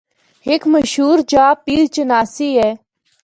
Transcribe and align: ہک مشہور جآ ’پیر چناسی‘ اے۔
ہک 0.47 0.61
مشہور 0.73 1.17
جآ 1.31 1.45
’پیر 1.65 1.79
چناسی‘ 1.95 2.49
اے۔ 2.57 2.69